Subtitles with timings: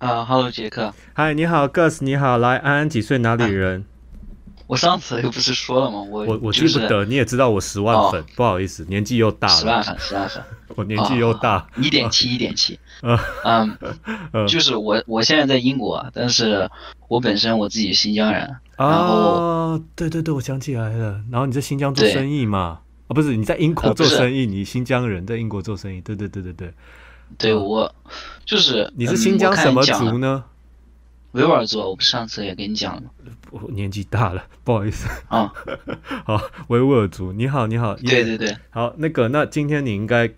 [0.00, 3.84] 啊，Hello，，杰克，嗨，你好，Gus，你好，来，安安几岁，哪里人？
[4.66, 6.00] 我上次又不是说了吗？
[6.00, 10.42] 我我我记不得，你也知道我十万粉，不好意思，年纪又大了，十万粉，十万粉，
[10.74, 13.76] 我年纪又大，一点七，一点七， 嗯 嗯，
[14.32, 16.70] 呃就是我我现在在英国，但是
[17.08, 22.78] 我本身我自己新疆人，然后啊，对对对，我想起来了，然后你在新疆做生意嘛？
[23.08, 26.72] 啊，不是，你在英国做生意，你新疆人在英国做生意，对对对对对，
[27.38, 27.94] 对我
[28.44, 30.44] 就是你是嗯新疆什么族呢？
[31.32, 33.10] 维吾尔族，我不是上次也跟你讲了吗？
[33.52, 35.52] 我年纪大了，不好意思，啊，
[36.26, 40.28] 好，维吾尔族，你好，你好，对对对，好，那个，那今天你应该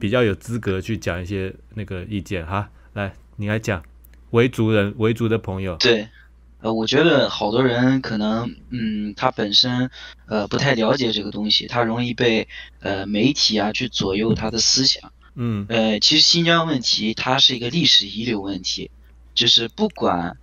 [0.00, 2.70] 比较有资格去讲一些那个意见哈。
[2.94, 3.82] 来，你来讲，
[4.30, 6.08] 维族人、维族的朋友，对，
[6.62, 9.90] 呃，我觉得好多人可能，嗯，他本身
[10.26, 12.48] 呃不太了解这个东西，他容易被
[12.80, 15.12] 呃媒体啊去左右他的思想。
[15.34, 15.66] 嗯。
[15.68, 18.90] 呃，其实新疆问题它是一个历史遗留问题，
[19.34, 20.36] 就是不管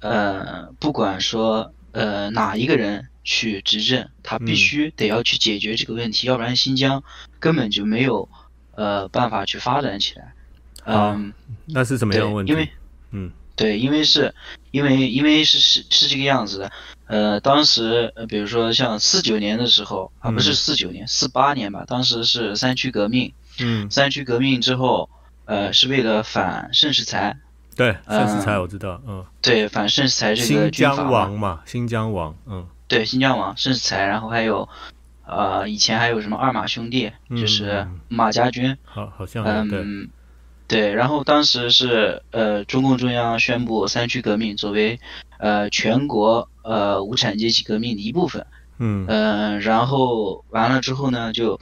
[0.00, 4.56] 呃不管说呃哪一个人去执政，他必嗯。
[4.56, 7.02] 须得要去解决这个问题，要不然新疆
[7.38, 8.28] 根本就没有
[8.74, 10.34] 呃办法去发展起来。
[10.82, 11.32] 好嗯，
[11.66, 12.52] 那是什么样的问题？
[12.52, 12.68] 因为？
[13.10, 13.30] 嗯。
[13.56, 14.34] 对，因为是，
[14.70, 16.72] 因为因为是是是这个样子的，
[17.06, 20.54] 呃，当时呃，比如说像四九年的时候啊，不是嗯。
[20.54, 25.08] 四九年，四八年吧，当时是三区革命，嗯，三区革命之后，
[25.44, 27.36] 呃，是为了反盛世才，
[27.76, 32.66] 对，盛世才嗯我知道，嗯，对，反盛世才这个新军阀疆王嘛，新疆王，嗯。
[32.88, 34.68] 对，新疆王盛世才，然后还有，
[35.24, 38.00] 呃，以前还有什么二马兄弟，就是嗯。
[38.08, 39.44] 马家军，好，好像。
[39.44, 40.08] 嗯，
[40.66, 44.98] 对，然后当时是呃，中共中央宣布三区革命作为
[45.38, 48.44] 呃全国呃无产阶级革命的一部分，
[48.78, 49.04] 嗯。
[49.06, 51.60] 嗯、然后完了之后呢，就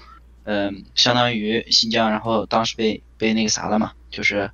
[0.51, 4.51] 嗯、相当于新疆，然后当时被被那个啥了嘛，就是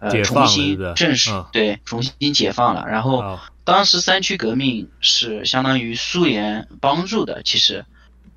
[0.00, 7.84] 呃重新正式、嗯对重新解放了，然后好，当时三区革命是相当于苏联帮助的，其实，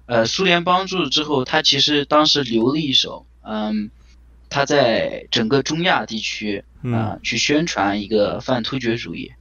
[0.05, 3.89] 呃，苏联帮助之后，他其实当时留了一手，嗯，
[4.47, 9.31] 他在整个中亚地区啊、嗯，去宣传一个反突厥主义，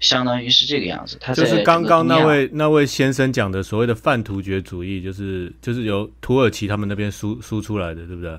[0.00, 1.16] 相当于是这个样子。
[1.20, 8.38] 他就是刚刚那位那位先生讲的所谓的泛突厥主义，就是就是由土耳其他们那边输输出来的，对不对？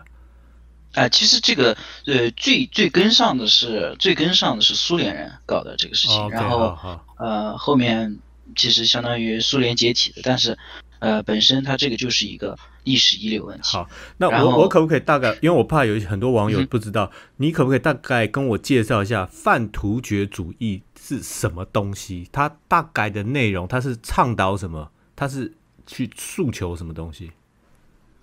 [0.94, 1.78] 哎、其实这个
[2.08, 6.75] 呃最最跟上的是最跟上的是苏联人搞的这个事情，然后
[7.19, 8.18] 呃，后面
[8.56, 10.58] 其实相当于苏联解体的，但是
[11.00, 13.64] 呃，本身它这个就是一个历史遗留问题。
[13.64, 22.28] 好那我我可不可以大概，因为我怕有很多网友不知道，你可不可以大概跟我介绍一下泛突厥主义是什么东西？
[22.32, 24.92] 它大概的内容，它是倡导什么？
[25.16, 25.54] 它是
[25.88, 27.31] 去诉求什么东西？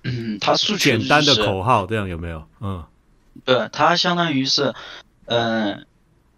[0.04, 2.46] 嗯，它诉求简单的口号，这样有没有？
[2.60, 2.84] 嗯
[3.44, 4.72] 对，它相当于是，
[5.26, 5.80] 呃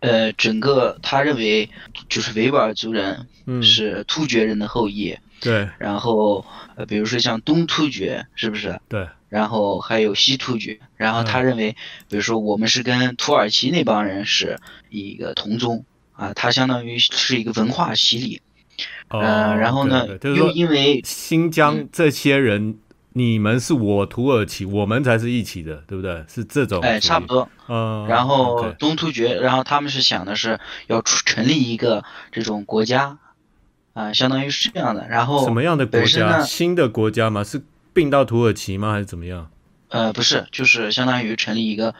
[0.01, 1.69] 呃，整个他认为
[2.09, 5.69] 就是维吾尔族人嗯，是突厥人的后裔，对。
[5.79, 6.45] 然后
[6.77, 8.81] 呃，比如说像东突厥是不是？
[8.89, 11.45] 对，然后还有西突厥，然后他嗯。
[11.47, 11.77] 认为，
[12.09, 14.59] 比如说我们是跟土耳其那帮人是
[14.91, 18.41] 一个同宗啊，他相当于是一个文化洗礼。
[19.11, 22.79] 哦，呃，然后呢对，对就是又因为新疆这些人，
[23.19, 26.25] 你们是我土耳其，我们才是一起的，对不对？
[26.29, 27.27] 是这种，哎差不。
[27.27, 33.19] 多，嗯，然后东突厥，然后他们是想的是要出成立一个这种国家，
[33.93, 35.09] 啊，相当于是这样的。
[35.09, 36.41] 然后什么样的国家？
[36.43, 37.43] 新的国家吗？
[37.43, 37.61] 是
[37.93, 38.93] 并到土耳其吗？
[38.93, 39.51] 还是怎么样？
[39.89, 41.95] 呃，不是，就是相当于成立一个，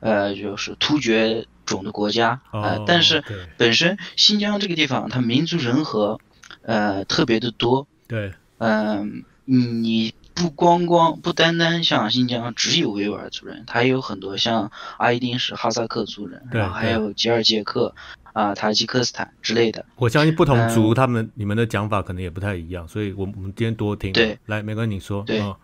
[0.00, 3.24] 呃，就是突厥种的国家，啊哦，但是
[3.56, 6.20] 本身新疆这个地方，它民族人和，
[6.62, 10.19] 呃，特别的多，对，嗯、你不
[10.60, 17.94] 光光不单单像新疆只有维吾尔族人，他也有很多像阿依丁是哈萨克族人，对然后还有吉尔杰克
[18.34, 19.82] 啊、塔吉克斯坦之类的。
[19.96, 24.12] 我相信不同族嗯他们你们的讲法可能也不太一样，所以我们我们今天多听。
[24.12, 25.22] 对，来，没关系，你说。
[25.22, 25.56] 对嗯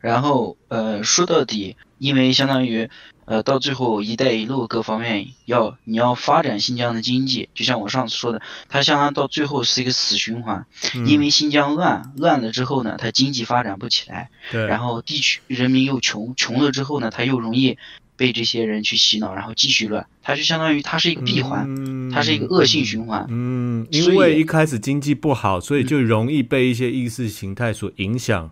[0.00, 2.88] 然后呃，说到底，因为相当于
[3.24, 10.64] 呃，到最后“一带一路”各方面要你要发展新疆的经济，就像我上次说的，它相当到最后是一个死循环，
[10.94, 17.76] 嗯因为新疆乱乱了之后呢，它经济发展不起来，对，然后地区人民又穷，穷了之后呢，它又容易
[18.16, 23.26] 被这些人去洗脑，然后继续乱，它就相当于它是一个闭环，嗯它是一个恶性循环。
[23.28, 28.50] 嗯，因为一开始经济不好，所以就容易被一些意识形态所影响。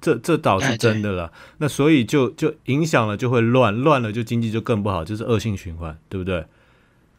[0.00, 1.32] 这这倒是真的了。
[1.58, 6.44] 那所以就就影响了，就会乱，乱了就经济就更不好，就是恶性循环，对不对？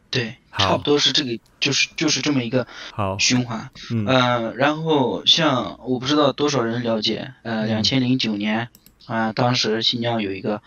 [0.10, 3.70] 对，差不多是这个，就是就是这么一个好，循环。
[3.92, 8.68] 嗯呃，然后像我不知道多少人了解，呃，嗯两千零九年
[9.06, 10.62] 啊、当时新疆有一个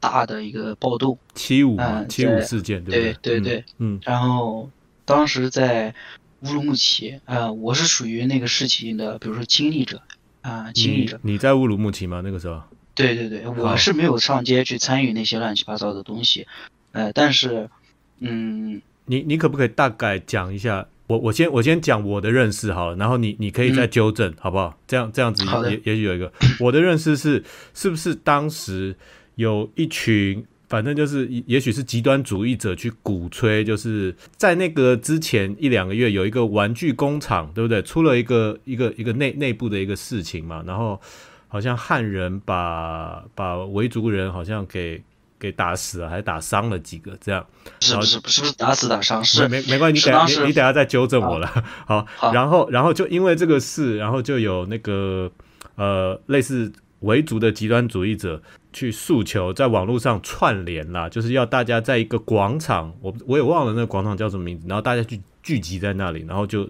[0.00, 1.78] 大的一个暴动，七五
[2.08, 4.68] 七五在事件，对不对对对嗯，然后
[5.04, 5.94] 当时在
[6.40, 10.02] 乌鲁木齐，呃，我是属于那个事情的，比如说亲历者，
[10.42, 12.20] 啊、亲历你者，你在乌鲁木齐吗？
[12.24, 12.62] 那个时候？
[12.94, 16.46] 对对对，我是没有上街去参与那些乱七八糟的东西，
[16.92, 17.70] 呃，但是，
[18.18, 20.86] 嗯，你你可不可以大概讲一下？
[21.06, 24.78] 我我先我先讲我的认识好了，然后你你可以再纠正，好不好？
[24.86, 26.30] 这样这样子也也许有一个
[26.60, 27.42] 我的认识是，
[27.72, 28.94] 是不是当时
[29.36, 37.80] 有一群，反正就是也也许是极端主义者去鼓吹，就是在那个之前一两个月有一个玩具工厂，对不对？
[37.82, 41.00] 出了一个一个一个内内部的一个事情嘛，然后
[41.48, 45.02] 好像汉人把把维族人好像给
[45.38, 47.46] 给打死了，还打伤了几个这样。
[47.80, 51.46] 是不是不是不是打死打伤，是没没关系，你等你你等下再纠正我了。
[51.86, 55.30] 好，好 然后然后就因为这个事，然后就有那个
[55.76, 56.70] 呃类似
[57.00, 58.42] 维族的极端主义者
[58.72, 66.68] 去诉求，在网络上串联啦，就是要大家在一个广场，我我也忘了那个广场叫什么名字，然后大家去聚集在那里，然后就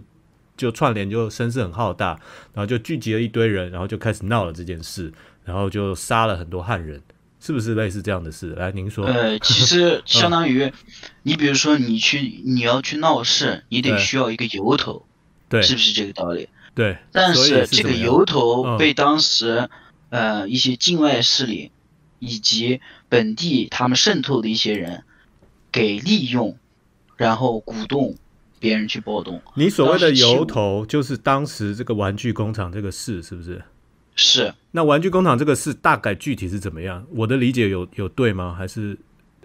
[0.56, 2.10] 就串联就声势很浩大，
[2.52, 5.12] 然后就聚集了一堆人，然后就开始闹了这件事，
[5.44, 7.00] 然后就杀了很多汉人，
[7.40, 8.50] 是不是类似这样的事？
[8.54, 9.06] 来，您说。
[9.06, 10.70] 呃，其实相当于，
[11.22, 15.06] 你比如说你去你要去闹事，你得需要一个由头，
[15.48, 15.62] 对。
[15.62, 16.48] 是不是这个道理？
[16.74, 18.78] 对，但是这个由头嗯。
[18.78, 19.69] 被当时、
[20.10, 21.70] 呃一些境外势力
[22.19, 25.05] 以及本地他们渗透的一些人
[25.70, 26.56] 给利用，
[27.16, 28.16] 然后鼓动
[28.58, 29.40] 别人去暴动。
[29.55, 33.62] 你所谓的由头，就是当时这个玩具工厂这个事，是不是？
[34.20, 37.06] 是那玩具工厂这个事大概具体是怎么样？
[37.14, 38.52] 我的理解有有对吗？
[38.52, 38.99] 还是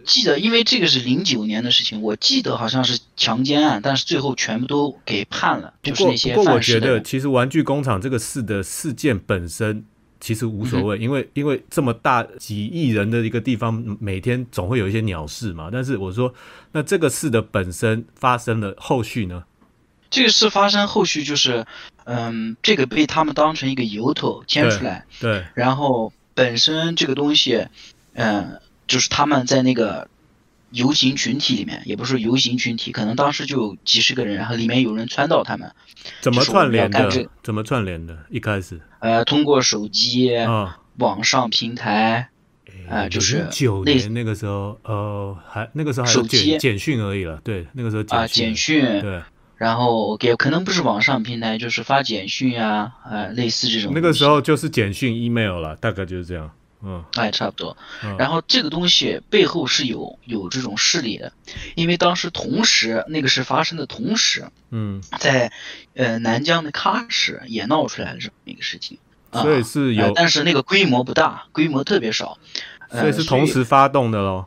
[0.03, 6.99] 记得，因为这个是零九年的事情，我记得好像是强奸案，但是最后全部都给判了，不就是那些过不过我觉得。
[6.99, 9.85] 其实玩具工厂这个事的事件本身
[10.23, 15.69] 其实无所嗯谓，因为因为这么大几亿人的一个地方，每天总会有一些鸟事嘛。
[15.69, 16.33] 但是我说，
[16.71, 19.43] 那这个事的本身发生了，后续呢？
[20.09, 21.65] 这个事发生后续就是，
[22.05, 27.67] 嗯，这个被他们当成一个由头牵出来，对，然后本身这个东西，
[28.13, 30.07] 嗯，就是他们在那个
[30.73, 35.71] 游行群体里面，也不是游行群体，可能当时就有几十个人，然后里面有人撺导他们，
[36.19, 37.29] 怎么串联的？
[37.43, 38.17] 怎么串联的？
[38.29, 42.29] 一开始呃，通过手机、啊，网上平台，
[42.89, 47.39] 呃就是九年那个时候，呃，还那个时候还有手机简简讯而已了。
[47.43, 49.21] 对，那个时候啊、简简讯，对。
[49.55, 53.93] 然后给可能不是网上平台，就是发简讯啊，呃，类似这种。
[53.93, 56.51] 那个时候，就是简讯、email 了，大概就是这样。
[56.83, 57.77] 嗯，哎，差不多。
[58.03, 61.31] 嗯然后这个东西背后是有有这种势力的，
[61.75, 65.51] 因为当时同时那个事发生的同时，嗯，在
[65.95, 68.97] 呃南疆的喀什也闹出来了这么一个事情。
[69.31, 72.37] 啊所以是有呃但是那个规模不大，规模特别少。
[72.89, 74.45] 呃所以是同时发动的喽，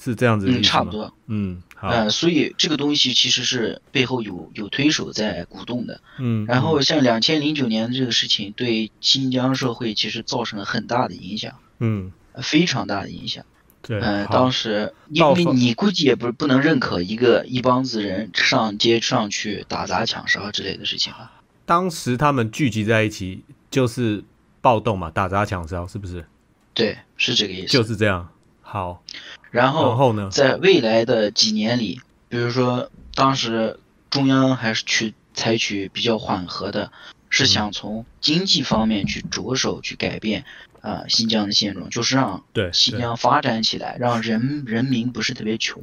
[0.00, 0.90] 是这样子嗯，差不。
[0.90, 1.12] 多。
[1.26, 6.00] 嗯，好，呃，所以这个东西其实是背后有有推手在鼓动的。
[6.18, 13.44] 嗯，然后像两千零九年这个事情，对新疆社会其实造成了很大的影响，嗯，呃非常大的影响。
[13.82, 21.42] 对，呃，当时因为你估计也不是不能认可一个一帮子人上街上去打砸抢杀之类的事情吧？
[21.66, 24.22] 当时他们聚集在一起就是
[24.60, 26.24] 暴动嘛，打砸抢烧，是不是？
[26.72, 27.72] 对，是这个意思。
[27.72, 28.28] 就是这样。
[28.60, 29.02] 好，
[29.50, 30.30] 然然后后呢？
[30.30, 36.92] 在未来的几年里，比如说当时中央还是去采取比较缓和的，
[37.28, 40.44] 是想从经济方面去着手去改变
[40.82, 45.82] 啊、呃新疆的现状，就是让对对新疆发展起来，让人人民不是特别穷，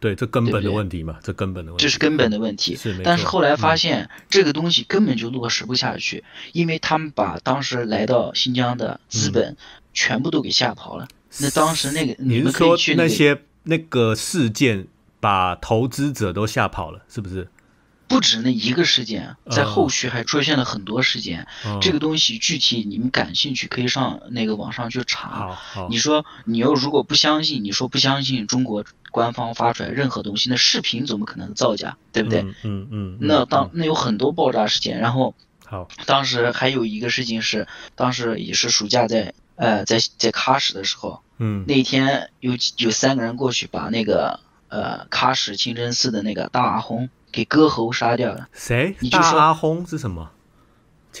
[0.00, 2.74] 对，这根本的问题嘛，这根本的问题，这是根本的问题。
[2.74, 3.00] 是。
[3.04, 9.56] 但是后来发嗯现这个东西根本就落实不下去，因为他们把当时来到新疆的资本
[9.92, 11.06] 全部都给吓跑了。
[11.40, 14.86] 那当时那个你是们可以说去那些那个事件
[15.20, 17.48] 把投资者都吓跑了，是不是？
[18.06, 21.46] 不止那一个事件，在嗯后续还出现了很多事件。
[21.66, 25.58] 嗯这个东西具体你们感兴趣，可以上那个网上去查。
[25.88, 32.42] 你说你又如果不相信，你说不相信中国官方发出来任何东西，那视频怎么可能造假，对不对？
[32.42, 35.34] 嗯嗯嗯，那当嗯那有很多爆炸事件，然后
[35.64, 48.48] 好当时还有一个事情是，当时也是暑假在呃在在喀什的时候，嗯那一天有有三个人过去把那个呃喀什清真寺的那个大阿訇给割喉杀掉了。
[48.52, 48.94] 谁？
[49.00, 50.30] 你就说大阿訇是什么？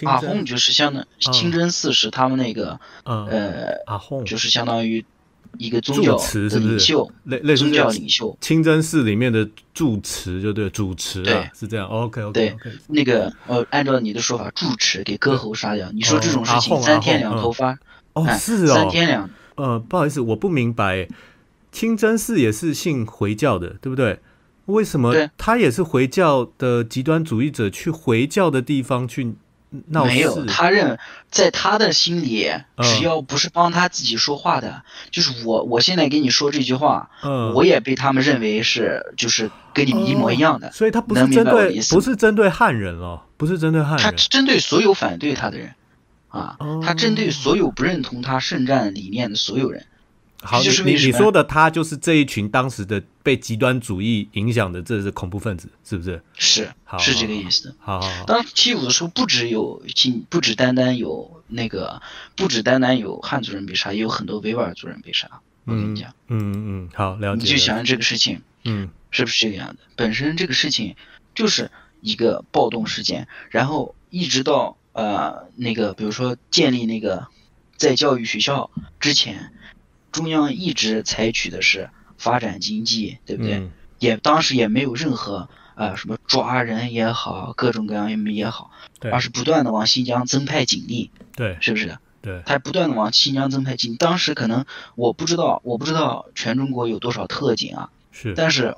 [0.04, 5.04] 阿真訇就是相当嗯清真寺是他们那个嗯呃阿訇就是相当于
[5.56, 8.36] 一个宗住教是不是领袖，类类宗教领袖。
[8.40, 11.86] 清真寺里面的住持就对，主持啊对，是这样。
[11.86, 17.78] OK OK 对 OK，那个呃，按照你的说法，住持给割喉杀掉，你说这种事情三天两头发，
[18.14, 21.06] 哦哎是哦，三天两呃，不好意思，我不明白，
[21.70, 24.18] 清真寺也是信回教的，对不对？
[24.66, 29.34] 为什么他也是回教的极端主义者去回教的地方去
[29.88, 30.98] 闹事没有，他认
[31.30, 40.70] 在他的心里，嗯只要不是帮他自己说话的，就是我，我现在跟你说这句话，嗯，我也被他们认为是就是跟你们一模一样的。
[40.70, 44.12] 所以他不是针对不是针对汉人哦，不是针对汉人他。
[44.12, 45.74] 针对所有反对他的人，
[46.28, 49.84] 啊哦，他针对所有不认同他圣战理念的所有人。
[50.44, 56.22] 好，这就是你你说的他就是这一群当时的被极端主义影响的，这是恐怖分子，是不是？
[56.34, 57.74] 是好是这个意思。
[57.80, 62.02] 好好好，当时七五的时候，不只有仅不只单单有那个，
[62.36, 65.28] 不只单单有汉族人被杀，也有很多维吾尔族人被杀。
[65.64, 66.52] 我跟嗯你讲，嗯
[66.84, 67.26] 嗯，好，了解。
[67.26, 69.78] 了解你就想这个事情嗯是不是这个样子？
[69.96, 70.94] 本身这个事情
[71.34, 71.70] 就是
[72.02, 77.28] 一个暴动事件，然后一直到呃那个，比如说建立那个
[77.78, 78.70] 在教育学校
[79.00, 79.52] 之前，
[80.14, 83.56] 中央一直采取的是发展经济，对不对？
[83.58, 88.70] 嗯也当时也没有任何呃什么抓人也好，各种各样也好，
[89.10, 91.96] 而是不断的往新疆增派警力，对是不是？
[92.20, 93.96] 对，他不断的往新疆增派警。
[93.96, 98.76] 当时可能我不知道，我不知道全中国有多少特警啊，是，但是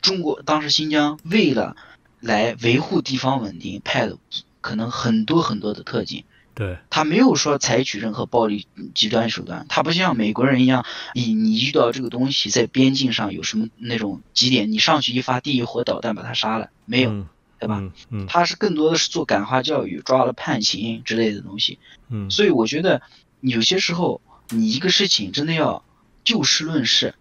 [0.00, 1.76] 中国当时新疆为了
[2.18, 4.18] 来维护地方稳定，派的
[4.60, 6.24] 可能很多很多的特警。
[6.58, 10.84] 对他没有说采取任何暴力极端手段，他不像美国人一样，
[11.14, 17.28] 你你遇到这个东西在边境上有什么那种几点，你上去一发地狱火导弹把他杀了，没有，嗯
[17.60, 17.78] 对吧？
[17.78, 21.78] 嗯嗯他是更多的是做感化教育，抓了判刑之类的东西。
[22.08, 23.02] 嗯所以我觉得
[23.40, 25.84] 有些时候你一个事情真的要
[26.24, 27.14] 就事论事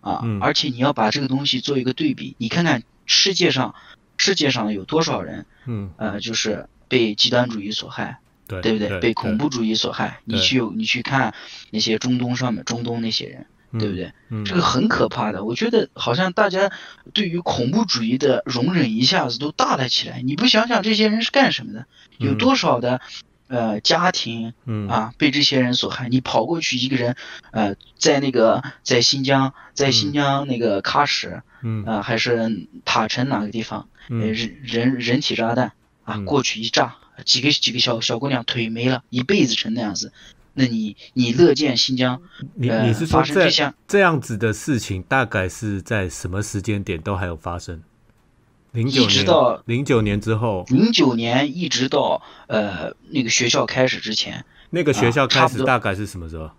[0.00, 3.74] 啊，嗯而且你要把这个东西做一个对比，你看看世界上
[4.16, 8.20] 世界上有多少人嗯，呃就是被极端主义所害。
[8.50, 8.88] 对对不对？
[8.88, 11.34] 对，被恐怖主义所害，你去你去看
[11.70, 13.46] 那些中东上面中东那些人，
[13.78, 13.94] 对不？
[13.96, 14.12] 对？
[14.30, 15.44] 嗯，这个很可怕的。
[15.44, 16.70] 我觉得好像大家
[17.12, 20.22] 对于恐怖主义的容忍一下子都大了起来。
[20.22, 21.86] 你不想想这些人是干什么的？
[22.18, 23.00] 有嗯多少的
[23.48, 26.08] 呃家庭嗯啊被这些人所害？
[26.08, 27.16] 你跑过去一个人，
[27.50, 35.72] 呃，在那个在新疆，在新疆那个喀什，嗯呃，还是塔城哪个地方，呃，嗯人人人体炸弹
[36.04, 40.12] 啊，嗯过去一炸，几个几个小小姑娘腿没了，一辈子成那样子。
[40.54, 42.20] 那你你乐见新疆
[42.60, 47.80] 呃你你是说这发生这样子的事情，大概是在什么时间点都还有发生？
[48.72, 56.50] 零九年到零九年之后，零九年一直到呃那个学校开始之前，那个学校开始大概是什么时候？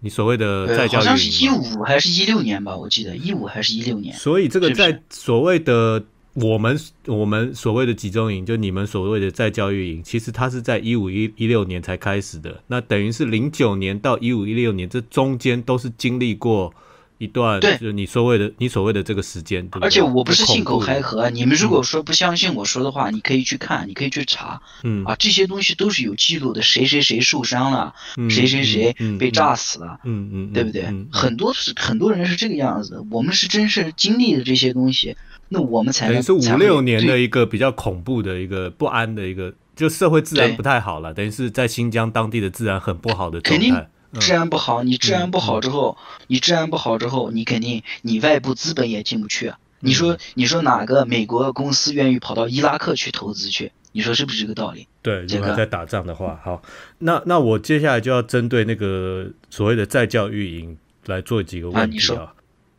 [0.00, 4.16] 你所谓的呃，在教好像是一五还是一六年吧，我记得一五还是一六年。
[4.16, 6.04] 所以这个在所谓的
[6.40, 12.62] 我们我们所谓的集中营，就你们所谓的在教育营，其实它是在一五一一六年才开始的。
[12.68, 16.72] 那等于是零九年到一五一六年，这中间都是经历过
[17.18, 17.76] 一段，对。
[17.78, 19.84] 就是你所谓的你所谓的这个时间，对对？
[19.84, 24.60] 而且我不是信口开河，你们如果说不相信我说的话，你可以去看，你可以去查。
[24.82, 25.04] 嗯。
[25.04, 30.82] 啊，这些东西都是有记录的，谁谁谁受伤了，嗯谁谁谁嗯被炸死了，嗯嗯，对不对？
[30.84, 31.08] 嗯？
[31.12, 35.16] 很多是很多人是这个样子的，我们是真是经历了这些东西，
[35.48, 43.88] 那我们才能等于是五六年的一个比较恐怖的一个不安的一个，就社会治安不太好了，等于是在新疆当地的治安很不好的状态。
[44.12, 45.96] 嗯治安不好，你治安不嗯好之后，
[46.28, 49.58] 你治安不好之后，你肯定你外部资本也进不去啊。
[49.80, 53.70] 你嗯说你说哪个美国公司愿意跑到伊拉克去投资去？
[53.92, 54.86] 你说是不是这个道理？
[55.02, 56.62] 对，这个如果在打仗的话，好，
[56.98, 62.34] 那那我接下来就要针对那个所谓的在教育营来做几个问题啊你说啊。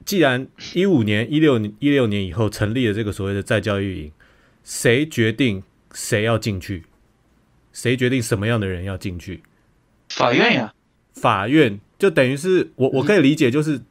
[0.05, 4.11] 既然一五年、一六年、一六年以后成立了这个所谓的在教育营，
[4.63, 5.61] 谁决定
[5.93, 6.85] 谁要进去？
[7.71, 9.43] 谁决定什么样的人要进去？
[10.09, 10.73] 法院呀，
[11.13, 13.81] 法院就等于是我我可以理解，就是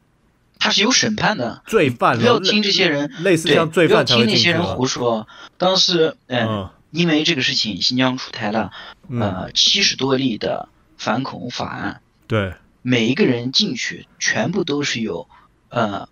[0.57, 1.61] 他是有审判的。
[1.65, 5.27] 罪犯不要听这些人，类似，像罪犯才会听那些人胡说。
[5.57, 6.69] 当时，嗯，嗯。
[6.91, 8.71] 因为这个事情，新疆出台了
[9.09, 15.27] 嗯，呃七十多例的反恐法案，对，每一个人进去全部都是有
[15.69, 16.09] 呃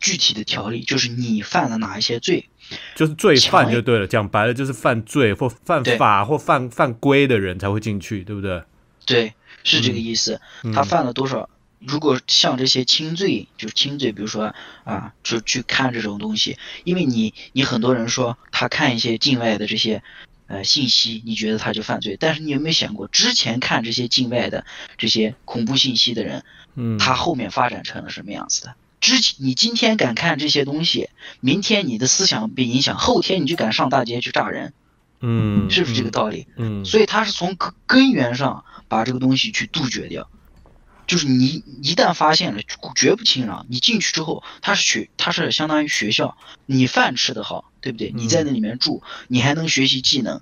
[0.00, 2.48] 具体的条例，就是你犯了哪一些罪，
[2.96, 8.60] 就是罪犯就对了，讲白了就是犯罪或犯法或犯犯规的人才会进去，对不对？
[9.06, 9.32] 对，
[9.66, 10.40] 是这个嗯意思。
[10.62, 11.50] 嗯他犯了多少？
[11.78, 14.54] 如果像这些轻罪，就是轻罪，比如说
[14.84, 20.02] 啊，就去看这种东西，因为你你很多人说他看一些境外的这些
[20.46, 24.64] 呃信息，你觉得他就犯罪，但是你有没有想过，之前看这些境外的
[24.96, 26.44] 这些恐怖信息的人，
[26.74, 28.74] 嗯，他后面发展成了什么样子的？
[28.98, 34.72] 之前你今天敢看这些东西，明天你的思想被影响，后天你就敢上大街去炸人，
[35.20, 36.46] 嗯，是不是这个道理？
[36.56, 36.82] 嗯？
[36.82, 40.28] 嗯，所以他是从根根源上把这个东西去杜绝掉。
[41.06, 42.62] 就是你一旦发现了，
[42.96, 43.64] 绝不轻饶。
[43.68, 48.10] 你进去之后，它是学，它是相当于学校，你饭吃得好，对不对？
[48.12, 50.40] 你在那里面住，你还能学习技能，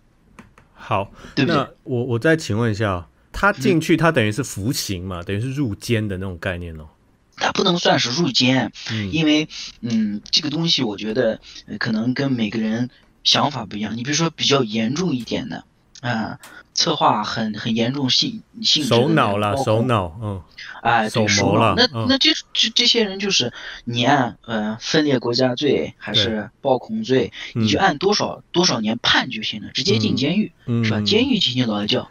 [0.73, 1.69] 好，对不对？
[1.83, 6.89] 我我再请问一下，他进去，他等于是服刑嘛，等于是入监的那种概念哦。
[7.37, 9.47] 它不能算是入监，嗯因为
[9.83, 12.89] 嗯，这个东西我觉得呃可能跟每个人
[13.23, 13.99] 想法不一样。
[13.99, 15.65] 你比如说比较严重一点的，
[16.11, 16.39] 啊、
[16.75, 20.43] 策划很很严重性性质的首脑啦，包括首脑，嗯，
[20.83, 21.75] 哎，手对，手脑。
[21.75, 23.53] 那、嗯那这这这些人就是
[23.85, 31.01] 你按呃分裂国家罪还是暴恐罪，你就嗯按多少多少年判就行了，直接进嗯监狱、嗯是吧？
[31.01, 32.11] 监狱进行劳教，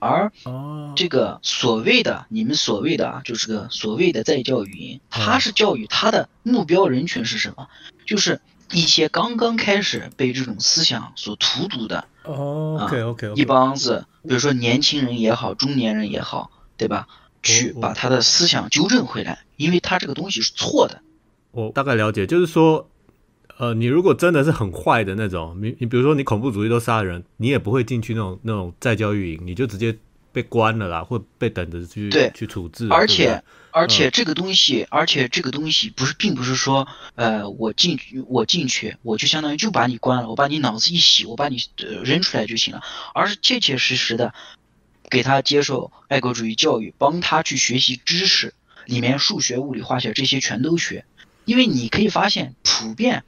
[0.00, 7.68] 而哦，这个所谓的你们所谓的啊，就是个所谓的在教育营，它嗯是教育他的目标人群是什么？
[8.06, 8.40] 就是
[8.72, 17.06] 一些刚刚开始被这种思想所荼毒的哦，OK OK 一帮子，比如说年轻人也好，中年人也好，对吧？
[17.42, 21.00] 去把他的思想纠正回来，因为他这个东西是错的。
[21.52, 22.86] 我大概了解，就是说，
[23.56, 29.96] 呃，你如果真的是很坏的那种，你你比如说你恐怖主义都杀人，你也不会进去那种那种再教育营，你就直接
[30.32, 32.30] 被关了啦，或被等着去对。
[32.34, 42.82] 去处置，而且而且这个东西，而且这个东西不是，并不是说，呃，我进去我进去，我就相当于就把你关了，我把你脑子一洗，我把你呃扔出来就行了，
[43.14, 44.34] 而是切切实实的
[45.08, 48.54] 给他接受爱国主义教育，帮他去学习知识，
[48.86, 51.04] 里面数学、物理、化学这些全都学，
[51.44, 53.24] 因为你可以发现，普遍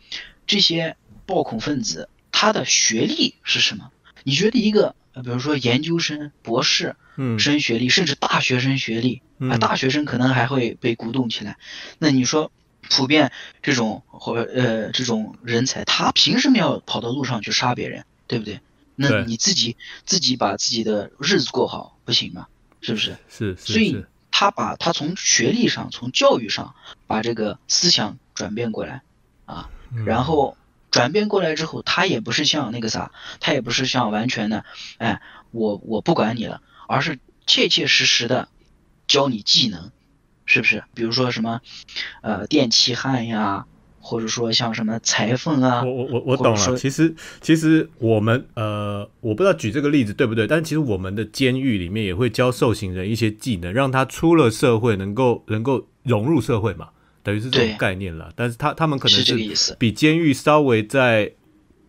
[0.46, 3.90] 这些暴恐分子他的学历是什么？
[4.24, 11.58] 你觉得一个，呃比如说研究生、博士，嗯生学历，甚至大学生学历啊，嗯大学生可能还会被鼓动起来。
[11.98, 12.50] 那你说，
[12.88, 13.30] 普遍
[13.62, 18.60] 这种或呃这种人才，他凭什么要跑到路上去杀别人，对不对？
[18.94, 22.46] 那你自己自己把自己的日子过好不行吗？
[22.80, 23.16] 是不是？
[23.28, 26.74] 是是所以，他把他从学历上、从教育上
[27.06, 29.02] 把这个思想转变过来
[29.44, 30.56] 啊，嗯然后
[30.92, 34.64] 转变过来之后，他也不是像那个啥，他也不是像完全的，
[34.98, 38.48] 哎，我我不管你了，而是切切实实的
[39.08, 39.90] 教你技能，
[40.46, 40.84] 是不是？
[40.94, 41.60] 比如说什么，
[42.20, 43.66] 呃，电气焊呀，
[44.00, 46.76] 或者说像什么裁缝啊我，我我我懂了。
[46.76, 56.90] 其实其实我们呃，我不知道举这个例子对不对，但其实我们的监狱里面也会教受刑人一些技能，让他出了社会能够能够融入社会嘛，
[57.22, 58.32] 等于是这种概念了。
[58.34, 59.76] 但是他他们可能是。
[59.78, 61.32] 比监狱稍微再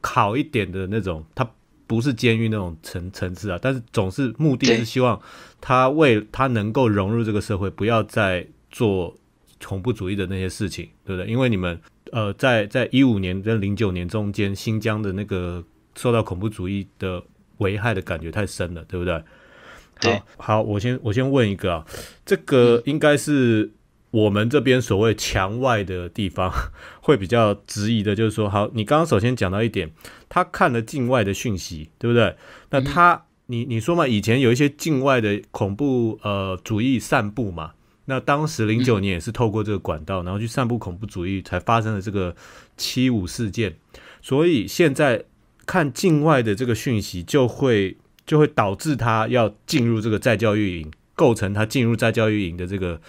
[0.02, 1.50] 好一点的那种，他
[1.86, 5.22] 不是监狱那种层层次啊，但是总是目的是希望
[5.62, 9.16] 他为他能够融入这个社会，不要再做
[9.64, 11.32] 恐怖主义的那些事情，对不对？
[11.32, 11.80] 因为你们
[12.12, 15.64] 呃，在在一五年跟零九年中间，新疆的那个
[15.96, 17.24] 受到恐怖主义的
[17.60, 19.06] 危害的感觉太深了，对不？
[19.06, 21.86] 对好，好，我先我先问一个啊，
[22.26, 23.72] 这个应该是
[24.14, 26.52] 我们这边所谓墙外的地方
[27.02, 29.92] 会比较质疑的，就是说，好，你刚刚首先讲到一点，
[30.30, 32.36] 他看了境外的讯息，对不对？
[32.70, 37.72] 那他，你你说嘛，以前有一些境外的恐怖呃主义散布嘛，
[38.06, 42.36] 那当时零九年也是透过这个管道，然后去散布恐怖主义，才发生了这个
[42.78, 43.76] 七五事件。
[44.22, 45.26] 所以现在
[45.66, 47.98] 看境外的这个讯息，就会
[48.28, 53.02] 就会导致他要进入这个再教育营，构成他进入再教育营的这个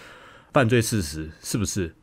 [0.55, 1.93] 犯罪事实，是不是？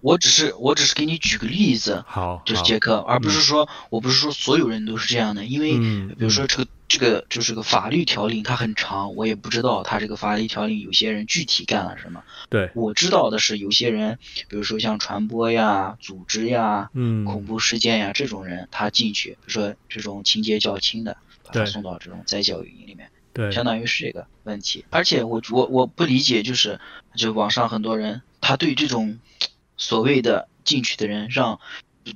[0.00, 12.24] 我只是我只是给你举个例子，好，就是杰克，而不是说我不是说所有人都是这样的，因为嗯比如说这个这个就是个法律条令，它很长，我也不知道它这个法律条令有些人具体干了什么。
[12.48, 23.08] 对，我知道的是有些人，比如说像传播呀、组织呀、嗯，恐怖事件呀这种人，他进去，比如说这种情节较轻的，把他送到这种再教育营里面。
[23.34, 24.86] 对，相当于是这个问题。
[24.88, 26.80] 而且我我我不理解，就是
[27.14, 29.18] 就网上很多人他对这种
[29.76, 31.60] 所谓的进去的人让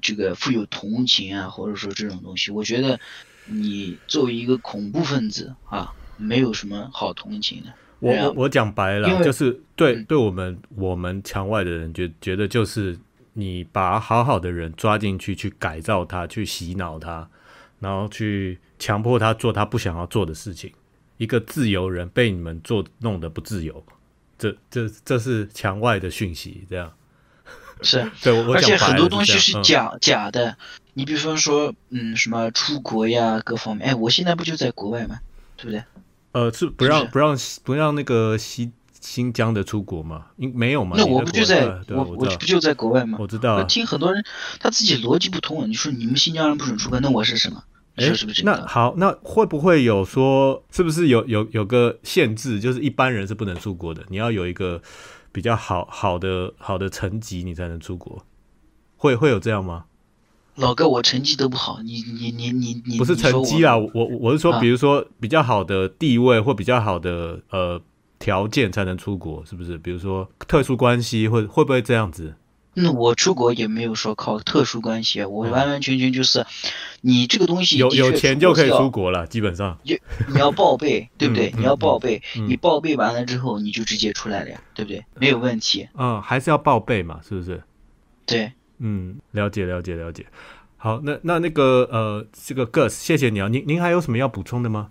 [0.00, 2.98] 这个富有同情啊，或者说这种东西，我觉得
[3.46, 7.72] 你作为一个恐怖分子啊，没有什么好同情的。
[8.00, 12.96] 我我我讲白了就是对嗯对我们我们墙外的人觉觉得就是
[13.32, 17.28] 你把好好的人抓进去，去改造他，去洗脑他，
[17.80, 20.72] 然后去强迫他做他不想要做的事情。
[21.18, 23.84] 一个自由人被你们做弄得不自由，
[24.38, 26.90] 这这这是墙外的讯息，这样。
[27.82, 30.56] 是， 对，我我而且很多东西是假、假的。
[30.94, 35.20] 你比方说，嗯，什么出国呀，各方面，哎，我现在不就在国外吗？
[35.56, 35.84] 对不对？
[36.32, 40.26] 呃，是不让不让不让那个新新疆的出国吗？
[40.38, 40.96] 应没有吗？
[40.98, 43.16] 那我不就在我我不就在国外吗？
[43.18, 44.24] 我我知道啊，听很多人
[44.58, 47.62] 他自己逻辑不通，你说你们新疆人不准出国，那我是什么？
[47.98, 48.62] 你说是不是这个道理？
[48.62, 54.80] 那好，那会不会有说，是不是有有有个限制，就是一般人是不能出国的，你要有一个
[55.32, 58.24] 比较好好的好的成绩，你才能出国，
[58.96, 59.86] 会会有这样吗？
[60.56, 67.80] 老哥，我成绩都不好，你你你你你不是成绩啦，我我是说，啊比如说比较好的地位或比较好的呃
[68.18, 69.78] 条件才能出国，是不是？
[69.78, 72.34] 比如说特殊关系，会会不会这样子？
[72.80, 76.46] 那我出国也没有说靠特殊关系，我嗯完完全全就是
[77.00, 79.78] 你这个东西有有钱就可以出国了，基本上。
[79.84, 81.50] 你要报备，对不对？
[81.56, 85.04] 嗯你要报备，嗯你报备完了之后，你就直接出来了呀，对不对？
[85.18, 85.88] 没有问题。
[85.94, 87.62] 嗯，还是要报备嘛，是不是？
[88.26, 90.26] 对，嗯，了解了解了解。
[90.76, 93.48] 好，那那那个呃，这个 Gus，谢谢你啊。
[93.48, 94.88] 您您还有什么要补充的吗？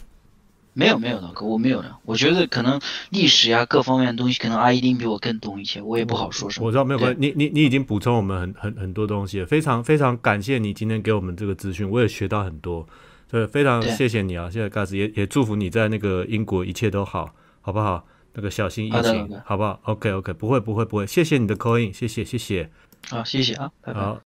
[0.78, 1.96] 没有没有的哥，我没有的。
[2.06, 6.68] 我觉得可能历史呀各方面的东西，可能阿一丁比我更懂一些，我也不好说什么。
[6.68, 12.86] 我知道没有关系，你你你已经补充我们很很很多东西了，非常非常感谢你今天给我们这个资讯，我也学到很多，
[13.28, 18.06] 对，非常谢谢你啊，谢谢 Gus，也也祝福你在那个英国一切都好，好不好？
[18.34, 22.70] 那个小心疫情好不好？OK OK，不会不会不会，谢谢你的 call in，谢谢谢谢，
[23.10, 24.00] 好，谢谢啊，拜拜。
[24.00, 24.20] 好，